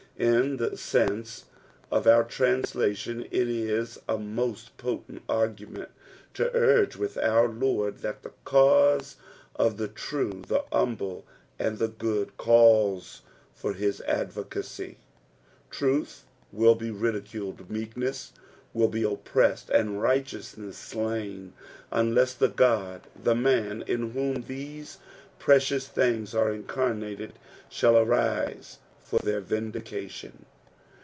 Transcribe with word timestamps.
In 0.17 0.57
the 0.57 0.77
sense 0.77 1.45
of 1.89 2.05
our 2.05 2.23
trHDslatiim 2.23 3.27
it 3.31 3.47
is 3.49 3.97
a 4.07 4.19
moat 4.19 4.69
potent 4.77 5.23
argument 5.27 5.89
to 6.35 6.53
urge 6.55 6.95
with 6.95 7.17
our 7.17 7.47
Lord 7.47 7.99
that 8.03 8.21
the 8.21 8.31
cause 8.45 9.15
of 9.55 9.77
the 9.77 9.87
true, 9.87 10.43
the 10.47 10.63
humble, 10.71 11.25
and 11.57 11.79
the 11.79 11.87
good, 11.87 12.37
calls 12.37 13.23
for 13.55 13.73
his 13.73 13.99
odvocarj. 14.07 14.97
Truth 15.71 16.25
will 16.51 16.75
be 16.75 16.91
lidimled, 16.91 17.67
meekness 17.71 18.31
will 18.75 18.89
be 18.89 19.01
oppressed, 19.01 19.71
and 19.71 20.03
righteousness 20.03 20.77
slain, 20.77 21.53
unless 21.91 22.35
the 22.35 22.47
God, 22.49 23.01
the 23.19 23.33
Man 23.33 23.83
in 23.87 24.11
whom 24.11 24.43
these 24.43 24.99
precious 25.39 25.87
things 25.87 26.35
arc 26.35 26.53
incarnated, 26.53 27.33
shall 27.69 27.97
arise 27.97 28.77
for 28.99 29.19
their 29.25 29.41
vindication. 29.41 30.45